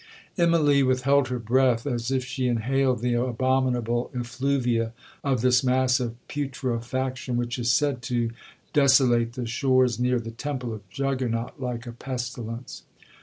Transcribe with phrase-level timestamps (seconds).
[0.35, 4.93] 'Immalee withheld her breath, as if she inhaled the abominable effluvia
[5.23, 8.31] of this mass of putrefaction, which is said to
[8.73, 12.81] desolate the shores near the temple of Juggernaut, like a pestilence.